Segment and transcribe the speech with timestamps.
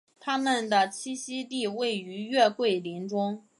[0.19, 3.43] 它们的栖息地位于月桂林中。